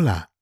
Hola 0.00 0.32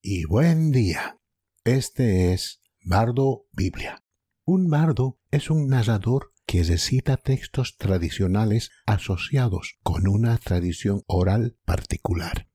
y 0.00 0.24
buen 0.24 0.72
día. 0.72 1.18
Este 1.64 2.32
es 2.32 2.62
Bardo 2.82 3.44
Biblia. 3.52 4.02
Un 4.46 4.70
bardo 4.70 5.18
es 5.30 5.50
un 5.50 5.68
narrador 5.68 6.32
que 6.46 6.64
recita 6.64 7.18
textos 7.18 7.76
tradicionales 7.76 8.70
asociados 8.86 9.76
con 9.82 10.08
una 10.08 10.38
tradición 10.38 11.02
oral 11.06 11.58
particular. 11.66 12.48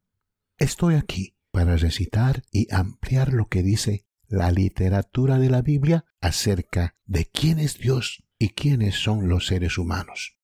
Estoy 0.57 0.95
aquí 0.95 1.37
para 1.51 1.77
recitar 1.77 2.41
y 2.51 2.73
ampliar 2.73 3.33
lo 3.33 3.49
que 3.49 3.61
dice 3.61 4.07
la 4.27 4.51
literatura 4.51 5.37
de 5.37 5.51
la 5.51 5.61
Biblia 5.61 6.05
acerca 6.21 6.95
de 7.05 7.25
quién 7.25 7.59
es 7.59 7.77
Dios 7.77 8.23
y 8.39 8.49
quiénes 8.49 8.95
son 8.95 9.29
los 9.29 9.45
seres 9.45 9.77
humanos. 9.77 10.39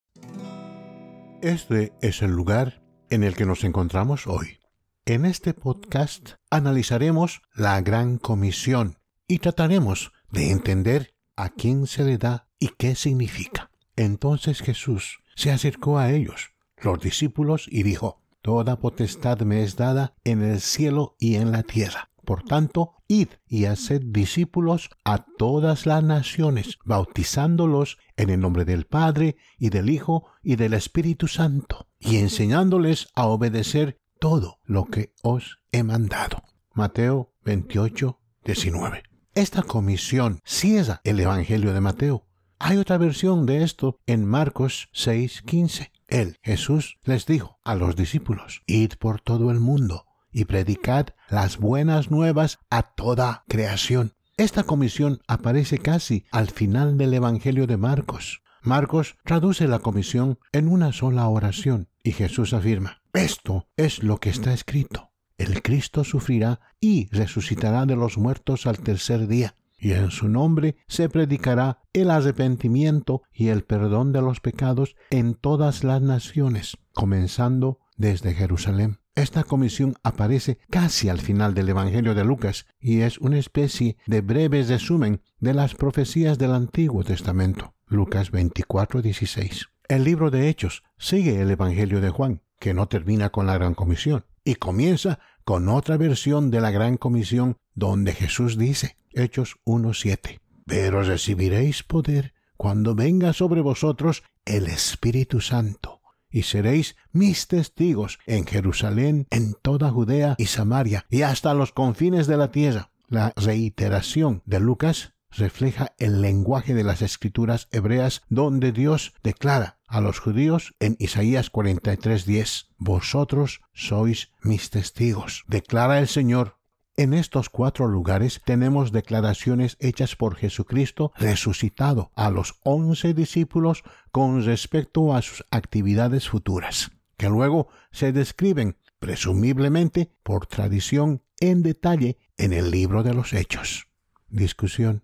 Este 1.42 1.92
es 2.04 2.22
el 2.22 2.30
lugar 2.30 2.84
en 3.10 3.24
el 3.24 3.36
que 3.36 3.48
nos 3.48 3.64
encontramos 3.64 4.28
hoy. 4.28 4.60
En 5.06 5.26
este 5.26 5.54
podcast 5.54 6.36
analizaremos 6.50 7.42
la 7.54 7.82
Gran 7.82 8.18
Comisión 8.18 9.00
y 9.28 9.40
trataremos 9.40 10.14
de 10.32 10.50
entender 10.50 11.14
a 11.36 11.50
quién 11.50 11.88
se 11.88 12.06
le 12.06 12.18
da 12.18 12.48
y 12.58 12.70
qué 12.78 12.96
significa. 12.96 13.70
Entonces 13.98 14.62
Jesús 14.62 15.20
se 15.36 15.52
acercó 15.52 16.00
a 16.00 16.14
ellos, 16.14 16.52
los 16.78 17.02
discípulos, 17.02 17.68
y 17.70 17.84
dijo, 17.84 18.22
Toda 18.42 18.80
potestad 18.80 19.42
me 19.42 19.64
es 19.64 19.76
dada 19.76 20.16
en 20.24 20.42
el 20.42 20.62
cielo 20.62 21.18
y 21.20 21.36
en 21.36 21.52
la 21.52 21.64
tierra. 21.64 22.10
Por 22.24 22.44
tanto, 22.44 22.94
id 23.10 23.28
y 23.46 23.66
haced 23.66 24.04
discípulos 24.06 24.90
a 25.04 25.26
todas 25.38 25.86
las 25.86 26.02
naciones, 26.02 26.80
bautizándolos 26.86 27.98
en 28.16 28.30
el 28.30 28.40
nombre 28.40 28.64
del 28.64 28.86
Padre 28.86 29.36
y 29.60 29.70
del 29.70 29.90
Hijo 29.90 30.28
y 30.42 30.56
del 30.56 30.74
Espíritu 30.74 31.28
Santo, 31.28 31.90
y 32.00 32.20
enseñándoles 32.20 33.10
a 33.16 33.28
obedecer 33.28 34.00
todo 34.24 34.62
lo 34.64 34.86
que 34.86 35.12
os 35.22 35.60
he 35.74 35.84
mandado. 35.84 36.44
Mateo 36.74 37.34
28, 37.44 38.22
19. 38.46 39.04
Esta 39.36 39.64
comisión 39.64 40.40
cierra 40.46 41.02
el 41.04 41.20
Evangelio 41.20 41.74
de 41.74 41.82
Mateo. 41.82 42.26
Hay 42.58 42.78
otra 42.78 42.98
versión 42.98 43.46
de 43.46 43.64
esto 43.64 44.00
en 44.06 44.24
Marcos 44.26 44.88
6, 44.94 45.42
15. 45.42 45.92
Él, 46.08 46.38
Jesús, 46.42 47.00
les 47.04 47.26
dijo 47.26 47.60
a 47.66 47.76
los 47.76 47.98
discípulos, 47.98 48.64
id 48.66 48.94
por 48.98 49.20
todo 49.20 49.52
el 49.52 49.60
mundo 49.60 50.06
y 50.32 50.46
predicad 50.46 51.08
las 51.30 51.58
buenas 51.58 52.10
nuevas 52.10 52.60
a 52.70 52.94
toda 52.94 53.44
creación. 53.50 54.14
Esta 54.38 54.64
comisión 54.64 55.20
aparece 55.28 55.80
casi 55.80 56.28
al 56.32 56.50
final 56.50 56.98
del 56.98 57.14
Evangelio 57.14 57.68
de 57.68 57.76
Marcos. 57.76 58.42
Marcos 58.62 59.18
traduce 59.26 59.68
la 59.68 59.80
comisión 59.80 60.40
en 60.54 60.70
una 60.70 60.94
sola 60.94 61.28
oración 61.28 61.90
y 62.04 62.14
Jesús 62.14 62.54
afirma, 62.54 63.03
esto 63.14 63.68
es 63.78 64.04
lo 64.04 64.20
que 64.20 64.30
está 64.30 64.54
escrito. 64.54 65.12
El 65.38 65.62
Cristo 65.62 66.04
sufrirá 66.04 66.60
y 66.80 67.10
resucitará 67.12 67.86
de 67.86 67.96
los 67.96 68.18
muertos 68.18 68.68
al 68.68 68.80
tercer 68.80 69.28
día, 69.28 69.56
y 69.78 69.92
en 69.92 70.12
su 70.12 70.30
nombre 70.30 70.78
se 70.88 71.10
predicará 71.10 71.80
el 71.94 72.10
arrepentimiento 72.10 73.24
y 73.32 73.50
el 73.50 73.64
perdón 73.64 74.14
de 74.14 74.22
los 74.22 74.40
pecados 74.40 74.96
en 75.10 75.36
todas 75.36 75.84
las 75.84 76.02
naciones, 76.02 76.78
comenzando 76.94 77.80
desde 77.98 78.34
Jerusalén. 78.34 79.00
Esta 79.16 79.44
comisión 79.44 79.96
aparece 80.02 80.58
casi 80.72 81.10
al 81.10 81.20
final 81.20 81.54
del 81.54 81.70
Evangelio 81.70 82.16
de 82.16 82.26
Lucas 82.26 82.66
y 82.80 83.02
es 83.02 83.20
una 83.20 83.38
especie 83.38 83.98
de 84.08 84.22
breve 84.22 84.64
resumen 84.64 85.22
de 85.40 85.54
las 85.54 85.76
profecías 85.76 86.40
del 86.40 86.54
Antiguo 86.54 87.04
Testamento. 87.04 87.76
Lucas 87.86 88.32
24:16. 88.32 89.68
El 89.88 90.04
libro 90.06 90.32
de 90.32 90.50
Hechos 90.50 90.84
sigue 90.98 91.42
el 91.42 91.52
Evangelio 91.52 92.02
de 92.02 92.10
Juan, 92.10 92.42
que 92.64 92.74
no 92.74 92.88
termina 92.88 93.30
con 93.30 93.46
la 93.46 93.56
Gran 93.56 93.74
Comisión, 93.74 94.24
y 94.46 94.56
comienza 94.56 95.20
con 95.44 95.68
otra 95.68 95.98
versión 95.98 96.50
de 96.50 96.62
la 96.62 96.72
Gran 96.72 96.96
Comisión 96.96 97.58
donde 97.76 98.14
Jesús 98.14 98.58
dice, 98.58 98.96
Hechos 99.12 99.58
1:7, 99.66 100.40
Pero 100.66 101.04
recibiréis 101.04 101.84
poder 101.84 102.34
cuando 102.56 102.96
venga 102.96 103.34
sobre 103.34 103.60
vosotros 103.60 104.24
el 104.46 104.68
Espíritu 104.68 105.42
Santo 105.42 106.00
y 106.32 106.44
seréis 106.44 106.96
mis 107.12 107.50
testigos 107.50 108.18
en 108.28 108.48
Jerusalén, 108.48 109.28
en 109.30 109.56
toda 109.62 109.92
Judea 109.92 110.36
y 110.38 110.46
Samaria, 110.46 111.06
y 111.10 111.24
hasta 111.24 111.54
los 111.54 111.74
confines 111.74 112.28
de 112.28 112.38
la 112.38 112.50
tierra. 112.54 112.92
La 113.10 113.34
reiteración 113.36 114.42
de 114.46 114.62
Lucas 114.62 115.16
refleja 115.32 115.94
el 115.98 116.22
lenguaje 116.22 116.74
de 116.74 116.86
las 116.86 117.02
escrituras 117.02 117.68
hebreas 117.72 118.22
donde 118.30 118.72
Dios 118.72 119.14
declara 119.22 119.80
a 119.94 120.02
los 120.02 120.20
judíos 120.20 120.74
en 120.80 120.96
Isaías 120.98 121.52
43:10, 121.52 122.66
Vosotros 122.80 123.62
sois 123.74 124.32
mis 124.42 124.72
testigos, 124.72 125.46
declara 125.48 126.00
el 126.00 126.08
Señor, 126.08 126.58
en 126.98 127.14
estos 127.14 127.52
cuatro 127.52 127.88
lugares 127.88 128.42
tenemos 128.44 128.92
declaraciones 128.92 129.78
hechas 129.80 130.16
por 130.16 130.36
Jesucristo 130.36 131.14
resucitado 131.16 132.12
a 132.16 132.32
los 132.32 132.56
once 132.64 133.14
discípulos 133.14 133.84
con 134.12 134.44
respecto 134.44 135.14
a 135.14 135.22
sus 135.22 135.46
actividades 135.52 136.28
futuras, 136.28 136.90
que 137.16 137.30
luego 137.30 137.68
se 137.92 138.12
describen, 138.12 138.78
presumiblemente 138.98 140.12
por 140.24 140.48
tradición, 140.48 141.22
en 141.40 141.62
detalle 141.62 142.18
en 142.38 142.54
el 142.54 142.72
libro 142.72 143.04
de 143.04 143.14
los 143.14 143.32
Hechos. 143.34 143.90
Discusión. 144.28 145.04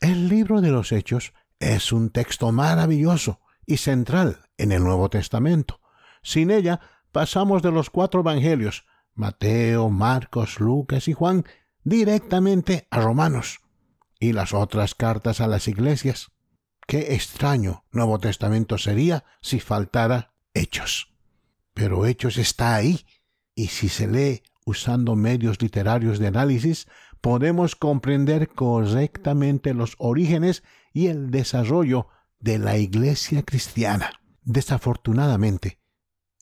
El 0.00 0.30
libro 0.30 0.62
de 0.62 0.70
los 0.70 0.90
Hechos 0.90 1.34
es 1.58 1.92
un 1.92 2.08
texto 2.08 2.50
maravilloso 2.50 3.41
y 3.66 3.76
central 3.78 4.40
en 4.56 4.72
el 4.72 4.82
Nuevo 4.82 5.10
Testamento. 5.10 5.80
Sin 6.22 6.50
ella 6.50 6.80
pasamos 7.10 7.62
de 7.62 7.72
los 7.72 7.90
cuatro 7.90 8.20
evangelios 8.20 8.84
Mateo, 9.14 9.90
Marcos, 9.90 10.60
Lucas 10.60 11.08
y 11.08 11.12
Juan 11.12 11.44
directamente 11.84 12.86
a 12.90 13.00
Romanos 13.00 13.60
y 14.18 14.32
las 14.32 14.54
otras 14.54 14.94
cartas 14.94 15.40
a 15.40 15.46
las 15.46 15.68
iglesias. 15.68 16.30
Qué 16.86 17.14
extraño 17.14 17.84
Nuevo 17.90 18.18
Testamento 18.18 18.78
sería 18.78 19.24
si 19.40 19.60
faltara 19.60 20.34
Hechos. 20.54 21.12
Pero 21.74 22.06
Hechos 22.06 22.36
está 22.36 22.74
ahí, 22.74 23.06
y 23.54 23.68
si 23.68 23.88
se 23.88 24.06
lee 24.06 24.42
usando 24.64 25.16
medios 25.16 25.60
literarios 25.60 26.18
de 26.18 26.28
análisis, 26.28 26.86
podemos 27.20 27.76
comprender 27.76 28.48
correctamente 28.50 29.74
los 29.74 29.94
orígenes 29.98 30.62
y 30.92 31.06
el 31.06 31.30
desarrollo 31.30 32.08
de 32.42 32.58
la 32.58 32.76
iglesia 32.76 33.42
cristiana. 33.42 34.20
Desafortunadamente, 34.42 35.80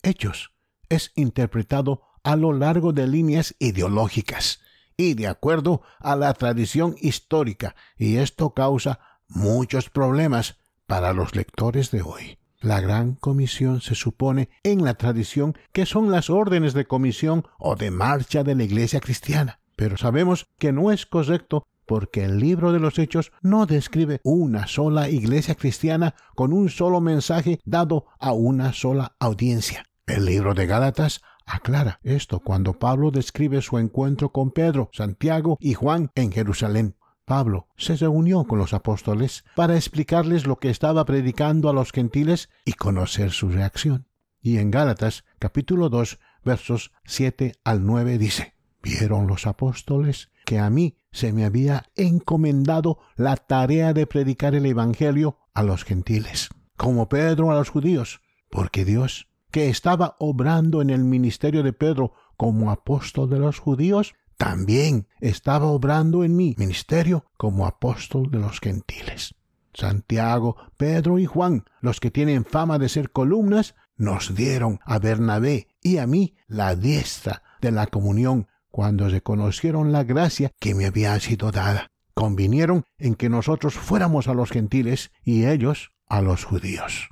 Hechos 0.03 0.53
es 0.89 1.13
interpretado 1.15 2.03
a 2.25 2.37
lo 2.37 2.53
largo 2.53 2.93
de 2.93 3.07
líneas 3.07 3.55
ideológicas 3.59 4.61
y 4.97 5.15
de 5.15 5.29
acuerdo 5.29 5.83
a 5.99 6.17
la 6.17 6.33
tradición 6.35 6.97
histórica, 7.01 7.75
y 7.97 8.17
esto 8.17 8.55
causa 8.55 9.01
muchos 9.29 9.89
problemas 9.89 10.59
para 10.87 11.13
los 11.13 11.35
lectores 11.37 11.91
de 11.91 12.03
hoy. 12.03 12.39
La 12.61 12.81
gran 12.81 13.15
comisión 13.15 13.81
se 13.81 13.95
supone 13.95 14.51
en 14.63 14.85
la 14.85 14.95
tradición 14.95 15.57
que 15.73 15.87
son 15.87 16.11
las 16.11 16.29
órdenes 16.29 16.75
de 16.75 16.87
comisión 16.87 17.47
o 17.59 17.77
de 17.77 17.91
marcha 17.91 18.43
de 18.43 18.55
la 18.55 18.65
Iglesia 18.65 19.01
cristiana, 19.01 19.61
pero 19.77 19.97
sabemos 19.97 20.49
que 20.59 20.73
no 20.73 20.91
es 20.91 21.07
correcto 21.07 21.67
porque 21.91 22.23
el 22.23 22.39
libro 22.39 22.71
de 22.71 22.79
los 22.79 23.01
Hechos 23.01 23.33
no 23.43 23.67
describe 23.67 24.21
una 24.23 24.69
sola 24.69 25.09
iglesia 25.09 25.57
cristiana 25.57 26.15
con 26.37 26.53
un 26.53 26.69
solo 26.69 27.01
mensaje 27.01 27.59
dado 27.65 28.07
a 28.21 28.33
una 28.33 28.73
sola 28.73 29.17
audiencia. 29.19 29.85
El 30.07 30.25
libro 30.25 30.55
de 30.55 30.69
Gálatas 30.69 31.21
aclara 31.47 31.99
esto 32.05 32.39
cuando 32.39 32.79
Pablo 32.79 33.11
describe 33.11 33.61
su 33.61 33.77
encuentro 33.77 34.31
con 34.31 34.53
Pedro, 34.53 34.89
Santiago 34.93 35.59
y 35.59 35.75
Juan 35.75 36.13
en 36.15 36.31
Jerusalén. 36.31 36.95
Pablo 37.25 37.67
se 37.77 37.97
reunió 37.97 38.45
con 38.45 38.61
los 38.61 38.73
apóstoles 38.73 39.45
para 39.57 39.75
explicarles 39.75 40.47
lo 40.47 40.61
que 40.61 40.71
estaba 40.71 41.05
predicando 41.05 41.69
a 41.69 41.73
los 41.73 41.91
gentiles 41.91 42.51
y 42.65 42.75
conocer 42.75 43.33
su 43.33 43.49
reacción. 43.49 44.07
Y 44.41 44.59
en 44.59 44.71
Gálatas 44.71 45.25
capítulo 45.41 45.89
2 45.89 46.21
versos 46.45 46.93
7 47.05 47.55
al 47.65 47.85
9 47.85 48.17
dice, 48.17 48.55
Vieron 48.83 49.27
los 49.27 49.47
apóstoles 49.47 50.31
que 50.45 50.59
a 50.59 50.71
mí 50.71 50.97
se 51.13 51.33
me 51.33 51.45
había 51.45 51.85
encomendado 51.97 52.99
la 53.17 53.37
tarea 53.37 53.93
de 53.93 54.07
predicar 54.07 54.55
el 54.55 54.67
Evangelio 54.67 55.39
a 55.55 55.63
los 55.63 55.85
gentiles, 55.85 56.49
como 56.77 57.09
Pedro 57.09 57.51
a 57.51 57.55
los 57.55 57.69
judíos, 57.69 58.21
porque 58.51 58.85
Dios 58.85 59.29
que 59.51 59.69
estaba 59.69 60.17
obrando 60.19 60.81
en 60.81 60.91
el 60.91 61.05
ministerio 61.05 61.63
de 61.63 61.73
Pedro 61.73 62.15
como 62.37 62.71
apóstol 62.71 63.29
de 63.29 63.39
los 63.39 63.59
judíos, 63.59 64.15
también 64.37 65.07
estaba 65.21 65.67
obrando 65.67 66.25
en 66.25 66.37
mi 66.37 66.55
ministerio 66.57 67.27
como 67.37 67.67
apóstol 67.67 68.31
de 68.31 68.39
los 68.39 68.61
gentiles. 68.61 69.35
Santiago, 69.75 70.57
Pedro 70.77 71.19
y 71.19 71.27
Juan, 71.27 71.65
los 71.81 72.01
que 72.01 72.11
tienen 72.11 72.45
fama 72.45 72.79
de 72.79 72.89
ser 72.89 73.11
columnas, 73.11 73.75
nos 73.97 74.35
dieron 74.35 74.81
a 74.85 74.99
Bernabé 74.99 75.69
y 75.83 75.99
a 75.99 76.07
mí 76.07 76.35
la 76.49 76.75
diestra 76.75 77.43
de 77.61 77.71
la 77.71 77.87
comunión 77.87 78.49
cuando 78.71 79.09
reconocieron 79.09 79.93
la 79.93 80.05
gracia 80.05 80.51
que 80.61 80.75
me 80.75 80.87
había 80.87 81.19
sido 81.21 81.51
dada. 81.51 81.89
Convinieron 82.15 82.85
en 82.99 83.15
que 83.15 83.29
nosotros 83.29 83.75
fuéramos 83.75 84.29
a 84.29 84.35
los 84.35 84.51
gentiles 84.51 85.11
y 85.25 85.47
ellos 85.47 85.93
a 86.07 86.23
los 86.23 86.45
judíos. 86.45 87.09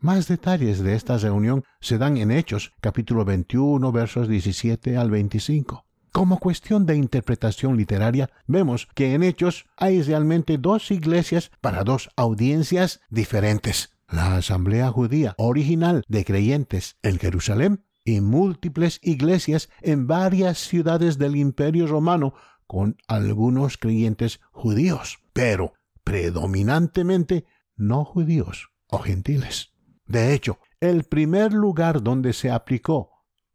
Más 0.00 0.28
detalles 0.28 0.82
de 0.82 0.94
esta 0.94 1.18
reunión 1.18 1.64
se 1.80 1.98
dan 1.98 2.16
en 2.16 2.30
Hechos, 2.30 2.72
capítulo 2.80 3.24
21, 3.24 3.92
versos 3.92 4.28
17 4.28 4.96
al 4.96 5.10
25. 5.10 5.84
Como 6.12 6.38
cuestión 6.38 6.86
de 6.86 6.96
interpretación 6.96 7.76
literaria, 7.76 8.30
vemos 8.46 8.88
que 8.94 9.14
en 9.14 9.22
Hechos 9.22 9.66
hay 9.76 10.02
realmente 10.02 10.58
dos 10.58 10.90
iglesias 10.90 11.50
para 11.60 11.84
dos 11.84 12.08
audiencias 12.16 13.00
diferentes. 13.10 13.90
La 14.08 14.36
asamblea 14.36 14.90
judía 14.90 15.34
original 15.36 16.02
de 16.08 16.24
creyentes 16.24 16.96
en 17.02 17.18
Jerusalén 17.18 17.84
y 18.04 18.20
múltiples 18.20 18.98
iglesias 19.02 19.68
en 19.80 20.06
varias 20.06 20.58
ciudades 20.58 21.18
del 21.18 21.36
imperio 21.36 21.86
romano 21.86 22.34
con 22.66 22.96
algunos 23.08 23.76
creyentes 23.76 24.40
judíos, 24.52 25.18
pero 25.32 25.74
predominantemente 26.04 27.44
no 27.76 28.04
judíos 28.04 28.70
o 28.86 28.98
gentiles. 28.98 29.72
De 30.06 30.32
hecho, 30.34 30.58
el 30.80 31.04
primer 31.04 31.52
lugar 31.52 32.02
donde 32.02 32.32
se 32.32 32.50
aplicó 32.50 33.10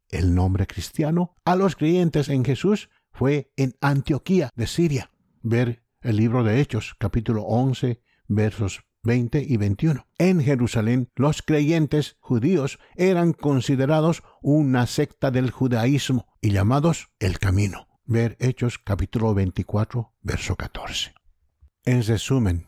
el 0.10 0.36
nombre 0.36 0.68
cristiano 0.68 1.36
a 1.46 1.56
los 1.56 1.76
creyentes 1.76 2.30
en 2.30 2.46
Jesús 2.46 2.90
fue 3.12 3.52
en 3.56 3.76
Antioquía 3.82 4.50
de 4.56 4.68
Siria. 4.68 5.12
Ver 5.42 5.84
el 6.02 6.18
libro 6.18 6.44
de 6.44 6.62
Hechos, 6.62 6.96
capítulo 7.00 7.44
11, 7.44 8.02
versos 8.28 8.84
20 9.06 9.46
y 9.48 9.58
21. 9.58 10.06
En 10.18 10.42
Jerusalén, 10.42 11.10
los 11.16 11.42
creyentes 11.42 12.18
judíos 12.20 12.80
eran 12.96 13.34
considerados 13.34 14.24
una 14.42 14.88
secta 14.88 15.32
del 15.32 15.52
judaísmo 15.52 16.28
y 16.42 16.52
llamados 16.52 17.10
el 17.20 17.40
camino. 17.40 17.88
Ver 18.06 18.36
Hechos 18.40 18.78
capítulo 18.78 19.34
24, 19.34 20.14
verso 20.22 20.56
14. 20.56 21.14
En 21.86 22.04
resumen, 22.04 22.68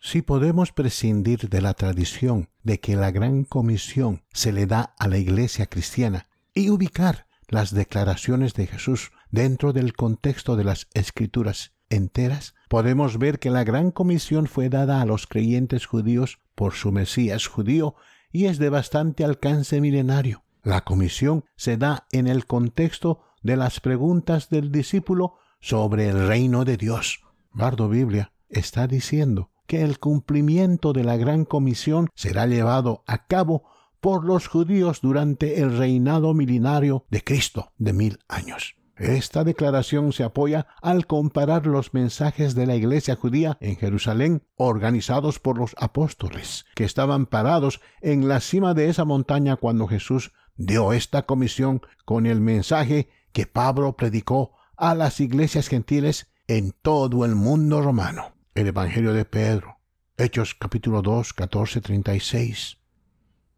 si 0.00 0.22
podemos 0.22 0.72
prescindir 0.72 1.48
de 1.48 1.60
la 1.60 1.74
tradición 1.74 2.50
de 2.62 2.78
que 2.78 2.96
la 2.96 3.10
gran 3.10 3.44
comisión 3.44 4.22
se 4.32 4.52
le 4.52 4.66
da 4.66 4.94
a 4.98 5.08
la 5.08 5.18
iglesia 5.18 5.66
cristiana 5.66 6.28
y 6.54 6.70
ubicar 6.70 7.26
las 7.48 7.74
declaraciones 7.74 8.54
de 8.54 8.66
Jesús 8.66 9.12
dentro 9.30 9.72
del 9.72 9.94
contexto 9.94 10.56
de 10.56 10.64
las 10.64 10.88
escrituras 10.94 11.72
enteras, 11.88 12.54
podemos 12.74 13.20
ver 13.20 13.38
que 13.38 13.50
la 13.50 13.62
gran 13.62 13.92
comisión 13.92 14.48
fue 14.48 14.68
dada 14.68 15.00
a 15.00 15.06
los 15.06 15.28
creyentes 15.28 15.86
judíos 15.86 16.40
por 16.56 16.72
su 16.72 16.90
Mesías 16.90 17.46
judío 17.46 17.94
y 18.32 18.46
es 18.46 18.58
de 18.58 18.68
bastante 18.68 19.24
alcance 19.24 19.80
milenario. 19.80 20.42
La 20.64 20.80
comisión 20.80 21.44
se 21.54 21.76
da 21.76 22.08
en 22.10 22.26
el 22.26 22.46
contexto 22.46 23.20
de 23.44 23.56
las 23.56 23.78
preguntas 23.78 24.50
del 24.50 24.72
discípulo 24.72 25.34
sobre 25.60 26.08
el 26.08 26.26
reino 26.26 26.64
de 26.64 26.76
Dios. 26.76 27.20
Bardo 27.52 27.88
Biblia 27.88 28.32
está 28.48 28.88
diciendo 28.88 29.52
que 29.68 29.82
el 29.82 30.00
cumplimiento 30.00 30.92
de 30.92 31.04
la 31.04 31.16
gran 31.16 31.44
comisión 31.44 32.08
será 32.16 32.44
llevado 32.48 33.04
a 33.06 33.28
cabo 33.28 33.62
por 34.00 34.24
los 34.24 34.48
judíos 34.48 35.00
durante 35.00 35.60
el 35.60 35.78
reinado 35.78 36.34
milenario 36.34 37.04
de 37.08 37.22
Cristo 37.22 37.72
de 37.78 37.92
mil 37.92 38.18
años. 38.26 38.74
Esta 38.96 39.42
declaración 39.42 40.12
se 40.12 40.22
apoya 40.22 40.68
al 40.80 41.06
comparar 41.06 41.66
los 41.66 41.94
mensajes 41.94 42.54
de 42.54 42.66
la 42.66 42.76
iglesia 42.76 43.16
judía 43.16 43.58
en 43.60 43.76
Jerusalén 43.76 44.42
organizados 44.56 45.40
por 45.40 45.58
los 45.58 45.74
apóstoles, 45.78 46.64
que 46.76 46.84
estaban 46.84 47.26
parados 47.26 47.80
en 48.02 48.28
la 48.28 48.40
cima 48.40 48.72
de 48.72 48.88
esa 48.88 49.04
montaña 49.04 49.56
cuando 49.56 49.88
Jesús 49.88 50.32
dio 50.56 50.92
esta 50.92 51.22
comisión 51.22 51.82
con 52.04 52.26
el 52.26 52.40
mensaje 52.40 53.08
que 53.32 53.46
Pablo 53.46 53.96
predicó 53.96 54.52
a 54.76 54.94
las 54.94 55.18
iglesias 55.18 55.68
gentiles 55.68 56.32
en 56.46 56.70
todo 56.70 57.24
el 57.24 57.34
mundo 57.34 57.82
romano. 57.82 58.34
El 58.54 58.68
Evangelio 58.68 59.12
de 59.12 59.24
Pedro, 59.24 59.78
Hechos 60.16 60.54
capítulo 60.54 61.02
2, 61.02 61.32
14, 61.32 61.80
36. 61.80 62.78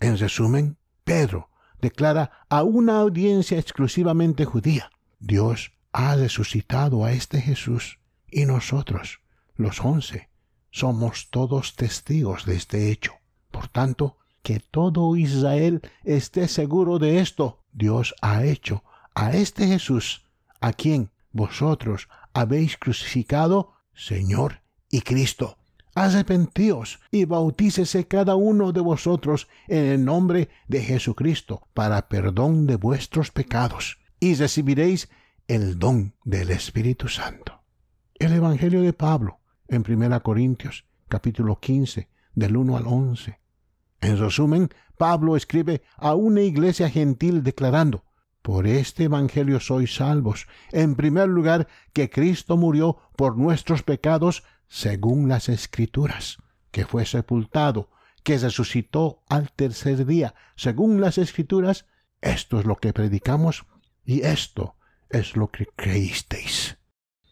En 0.00 0.16
resumen, 0.16 0.78
Pedro 1.04 1.50
declara 1.80 2.46
a 2.48 2.62
una 2.62 3.00
audiencia 3.00 3.58
exclusivamente 3.58 4.46
judía, 4.46 4.90
Dios 5.26 5.72
ha 5.92 6.14
resucitado 6.14 7.04
a 7.04 7.12
este 7.12 7.40
Jesús 7.40 7.98
y 8.30 8.44
nosotros, 8.44 9.20
los 9.56 9.84
once, 9.84 10.28
somos 10.70 11.30
todos 11.30 11.74
testigos 11.74 12.44
de 12.46 12.54
este 12.54 12.92
hecho. 12.92 13.12
Por 13.50 13.66
tanto, 13.68 14.18
que 14.42 14.60
todo 14.60 15.16
Israel 15.16 15.82
esté 16.04 16.46
seguro 16.46 17.00
de 17.00 17.18
esto, 17.18 17.64
Dios 17.72 18.14
ha 18.22 18.44
hecho 18.44 18.84
a 19.14 19.32
este 19.32 19.66
Jesús, 19.66 20.24
a 20.60 20.72
quien 20.72 21.10
vosotros 21.32 22.08
habéis 22.32 22.76
crucificado, 22.76 23.72
Señor 23.94 24.60
y 24.90 25.00
Cristo 25.00 25.58
arrepentíos 25.96 27.00
y 27.10 27.24
bautícese 27.24 28.06
cada 28.06 28.36
uno 28.36 28.72
de 28.72 28.82
vosotros 28.82 29.48
en 29.66 29.86
el 29.86 30.04
nombre 30.04 30.50
de 30.68 30.82
Jesucristo 30.82 31.66
para 31.72 32.08
perdón 32.08 32.66
de 32.66 32.76
vuestros 32.76 33.30
pecados, 33.30 33.98
y 34.20 34.34
recibiréis 34.34 35.08
el 35.46 35.78
don 35.78 36.14
del 36.24 36.50
Espíritu 36.50 37.08
Santo. 37.08 37.62
El 38.14 38.32
Evangelio 38.32 38.82
de 38.82 38.92
Pablo, 38.92 39.40
en 39.68 39.84
1 39.86 40.22
Corintios, 40.22 40.86
capítulo 41.08 41.60
15, 41.60 42.08
del 42.34 42.56
1 42.56 42.76
al 42.76 42.86
11. 42.86 43.40
En 44.00 44.18
resumen, 44.18 44.70
Pablo 44.96 45.36
escribe 45.36 45.82
a 45.96 46.14
una 46.14 46.40
iglesia 46.40 46.88
gentil 46.88 47.42
declarando, 47.42 48.04
por 48.42 48.66
este 48.66 49.04
Evangelio 49.04 49.60
sois 49.60 49.96
salvos, 49.96 50.46
en 50.72 50.94
primer 50.94 51.28
lugar, 51.28 51.66
que 51.92 52.08
Cristo 52.08 52.56
murió 52.56 52.98
por 53.16 53.36
nuestros 53.36 53.82
pecados 53.82 54.44
según 54.68 55.28
las 55.28 55.48
escrituras, 55.48 56.38
que 56.70 56.86
fue 56.86 57.06
sepultado, 57.06 57.90
que 58.22 58.38
resucitó 58.38 59.22
al 59.28 59.52
tercer 59.52 60.06
día, 60.06 60.34
según 60.56 61.00
las 61.00 61.18
escrituras, 61.18 61.86
esto 62.20 62.58
es 62.58 62.66
lo 62.66 62.76
que 62.76 62.92
predicamos 62.92 63.66
y 64.06 64.22
esto 64.22 64.76
es 65.10 65.36
lo 65.36 65.48
que 65.48 65.66
creísteis. 65.76 66.78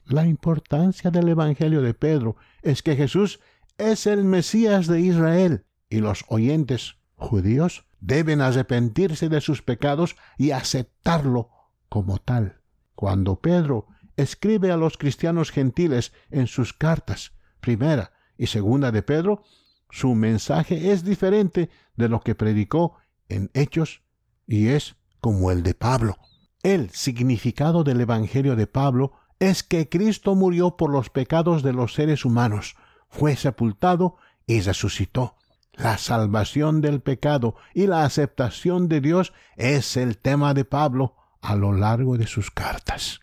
La 0.06 0.26
importancia 0.26 1.10
del 1.10 1.28
Evangelio 1.28 1.80
de 1.80 1.94
Pedro 1.94 2.36
es 2.62 2.82
que 2.82 2.96
Jesús 2.96 3.40
es 3.78 4.06
el 4.06 4.24
Mesías 4.24 4.86
de 4.86 5.00
Israel 5.00 5.64
y 5.88 6.00
los 6.00 6.24
oyentes 6.28 6.96
judíos 7.14 7.86
deben 8.00 8.42
arrepentirse 8.42 9.28
de 9.28 9.40
sus 9.40 9.62
pecados 9.62 10.16
y 10.36 10.50
aceptarlo 10.50 11.50
como 11.88 12.18
tal. 12.18 12.60
Cuando 12.94 13.40
Pedro 13.40 13.86
escribe 14.16 14.70
a 14.70 14.76
los 14.76 14.98
cristianos 14.98 15.50
gentiles 15.50 16.12
en 16.30 16.46
sus 16.46 16.72
cartas, 16.72 17.32
primera 17.60 18.12
y 18.36 18.48
segunda 18.48 18.92
de 18.92 19.02
Pedro, 19.02 19.42
su 19.90 20.14
mensaje 20.14 20.92
es 20.92 21.04
diferente 21.04 21.70
de 21.96 22.08
lo 22.08 22.20
que 22.20 22.34
predicó 22.34 22.96
en 23.28 23.50
Hechos 23.54 24.02
y 24.46 24.68
es 24.68 24.96
como 25.20 25.50
el 25.50 25.62
de 25.62 25.74
Pablo. 25.74 26.18
El 26.64 26.90
significado 26.90 27.84
del 27.84 28.00
Evangelio 28.00 28.56
de 28.56 28.66
Pablo 28.66 29.12
es 29.38 29.62
que 29.62 29.88
Cristo 29.88 30.34
murió 30.34 30.76
por 30.76 30.90
los 30.90 31.10
pecados 31.10 31.62
de 31.62 31.72
los 31.72 31.94
seres 31.94 32.24
humanos, 32.24 32.74
fue 33.08 33.36
sepultado 33.36 34.16
y 34.48 34.60
resucitó. 34.60 35.36
La 35.74 35.96
salvación 35.98 36.80
del 36.80 37.00
pecado 37.00 37.54
y 37.72 37.86
la 37.86 38.04
aceptación 38.04 38.88
de 38.88 39.00
Dios 39.00 39.32
es 39.56 39.96
el 39.96 40.18
tema 40.18 40.54
de 40.54 40.64
Pablo 40.64 41.14
a 41.40 41.54
lo 41.54 41.72
largo 41.72 42.18
de 42.18 42.26
sus 42.26 42.50
cartas 42.50 43.20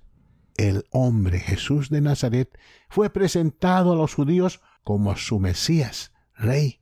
el 0.62 0.86
hombre 0.92 1.40
Jesús 1.40 1.90
de 1.90 2.02
Nazaret 2.02 2.58
fue 2.90 3.10
presentado 3.10 3.94
a 3.94 3.96
los 3.96 4.14
judíos 4.14 4.62
como 4.84 5.16
su 5.16 5.40
Mesías, 5.40 6.12
Rey, 6.36 6.82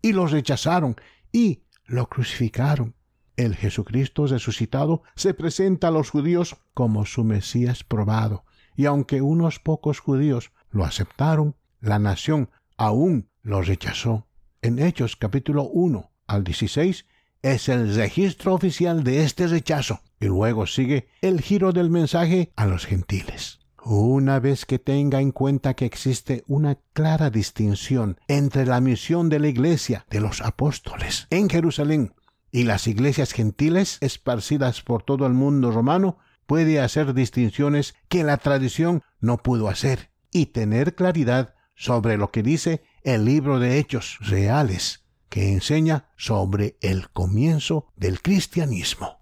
y 0.00 0.12
los 0.12 0.32
rechazaron 0.32 0.96
y 1.30 1.62
lo 1.86 2.08
crucificaron. 2.08 2.94
El 3.36 3.56
Jesucristo 3.56 4.26
resucitado 4.26 5.02
se 5.16 5.32
presenta 5.32 5.88
a 5.88 5.90
los 5.90 6.10
judíos 6.10 6.56
como 6.74 7.06
su 7.06 7.24
Mesías 7.24 7.82
probado, 7.82 8.44
y 8.76 8.86
aunque 8.86 9.22
unos 9.22 9.58
pocos 9.58 10.00
judíos 10.00 10.52
lo 10.70 10.84
aceptaron, 10.84 11.56
la 11.80 11.98
nación 11.98 12.50
aún 12.76 13.28
lo 13.42 13.62
rechazó. 13.62 14.26
En 14.60 14.78
Hechos 14.78 15.16
capítulo 15.16 15.64
1 15.64 16.10
al 16.26 16.44
16 16.44 17.06
es 17.42 17.68
el 17.68 17.94
registro 17.94 18.54
oficial 18.54 19.02
de 19.02 19.24
este 19.24 19.46
rechazo. 19.46 20.00
Y 20.20 20.26
luego 20.26 20.66
sigue 20.66 21.08
el 21.20 21.40
giro 21.40 21.72
del 21.72 21.90
mensaje 21.90 22.52
a 22.54 22.66
los 22.66 22.86
gentiles. 22.86 23.58
Una 23.84 24.38
vez 24.38 24.64
que 24.64 24.78
tenga 24.78 25.20
en 25.20 25.32
cuenta 25.32 25.74
que 25.74 25.84
existe 25.84 26.44
una 26.46 26.78
clara 26.92 27.30
distinción 27.30 28.20
entre 28.28 28.64
la 28.64 28.80
misión 28.80 29.28
de 29.28 29.40
la 29.40 29.48
iglesia 29.48 30.06
de 30.08 30.20
los 30.20 30.40
apóstoles 30.40 31.26
en 31.30 31.50
Jerusalén 31.50 32.14
y 32.52 32.64
las 32.64 32.86
iglesias 32.86 33.32
gentiles 33.32 33.98
esparcidas 34.02 34.82
por 34.82 35.02
todo 35.02 35.26
el 35.26 35.32
mundo 35.32 35.72
romano, 35.72 36.18
puede 36.46 36.80
hacer 36.80 37.14
distinciones 37.14 37.94
que 38.08 38.22
la 38.22 38.36
tradición 38.36 39.02
no 39.20 39.38
pudo 39.38 39.68
hacer 39.68 40.10
y 40.30 40.46
tener 40.46 40.94
claridad 40.94 41.54
sobre 41.74 42.18
lo 42.18 42.30
que 42.30 42.42
dice 42.42 42.84
el 43.02 43.24
libro 43.24 43.58
de 43.58 43.78
hechos 43.78 44.18
reales 44.20 45.04
que 45.30 45.50
enseña 45.50 46.10
sobre 46.18 46.76
el 46.82 47.08
comienzo 47.08 47.90
del 47.96 48.20
cristianismo. 48.20 49.18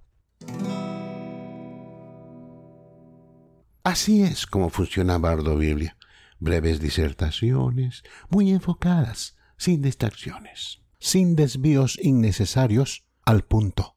Así 3.84 4.22
es 4.22 4.46
como 4.46 4.70
funciona 4.70 5.18
Bardo 5.18 5.56
Biblia. 5.56 5.96
Breves 6.40 6.80
disertaciones, 6.80 8.02
muy 8.28 8.50
enfocadas, 8.50 9.36
sin 9.56 9.82
distracciones, 9.82 10.80
sin 10.98 11.36
desvíos 11.36 11.98
innecesarios, 12.02 13.04
al 13.30 13.42
punto. 13.42 13.94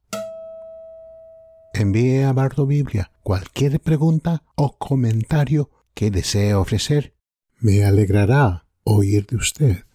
envíe 1.74 2.24
a 2.24 2.32
Bardo 2.34 2.68
Biblia 2.68 3.10
cualquier 3.24 3.80
pregunta 3.80 4.44
o 4.56 4.78
comentario 4.78 5.72
que 5.96 6.12
desee 6.12 6.54
ofrecer. 6.54 7.16
Me 7.60 7.84
alegrará 7.84 8.68
oír 8.84 9.26
de 9.26 9.38
usted. 9.38 9.86